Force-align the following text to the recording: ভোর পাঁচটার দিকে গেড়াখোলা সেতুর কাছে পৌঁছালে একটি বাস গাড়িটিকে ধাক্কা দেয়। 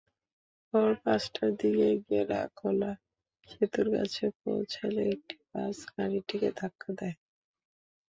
ভোর 0.67 0.91
পাঁচটার 1.03 1.49
দিকে 1.59 1.87
গেড়াখোলা 2.07 2.91
সেতুর 3.49 3.87
কাছে 3.95 4.25
পৌঁছালে 4.41 5.01
একটি 5.13 5.35
বাস 5.45 5.77
গাড়িটিকে 5.93 6.49
ধাক্কা 6.59 6.89
দেয়। 6.99 7.15